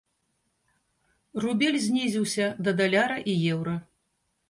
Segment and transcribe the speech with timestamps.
[1.45, 3.81] Рубель знізіўся да даляра і еўра.